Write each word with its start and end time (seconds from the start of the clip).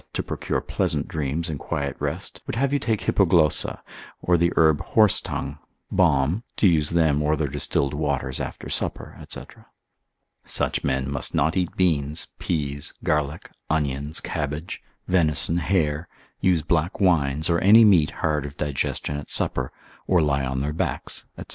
6. 0.01 0.07
to 0.13 0.23
procure 0.23 0.61
pleasant 0.61 1.07
dreams 1.07 1.47
and 1.47 1.59
quiet 1.59 1.95
rest, 1.99 2.41
would 2.47 2.55
have 2.55 2.73
you 2.73 2.79
take 2.79 3.01
hippoglossa, 3.01 3.81
or 4.19 4.35
the 4.35 4.51
herb 4.55 4.81
horsetongue, 4.81 5.59
balm, 5.91 6.43
to 6.57 6.67
use 6.67 6.89
them 6.89 7.21
or 7.21 7.35
their 7.37 7.47
distilled 7.47 7.93
waters 7.93 8.39
after 8.39 8.67
supper, 8.67 9.15
&c. 9.29 9.41
Such 10.43 10.83
men 10.83 11.07
must 11.07 11.35
not 11.35 11.55
eat 11.55 11.75
beans, 11.77 12.25
peas, 12.39 12.95
garlic, 13.03 13.51
onions, 13.69 14.21
cabbage, 14.21 14.81
venison, 15.07 15.57
hare, 15.57 16.07
use 16.39 16.63
black 16.63 16.99
wines, 16.99 17.47
or 17.47 17.59
any 17.59 17.85
meat 17.85 18.09
hard 18.09 18.43
of 18.47 18.57
digestion 18.57 19.17
at 19.17 19.29
supper, 19.29 19.71
or 20.07 20.19
lie 20.19 20.43
on 20.43 20.61
their 20.61 20.73
backs, 20.73 21.25
&c. 21.37 21.43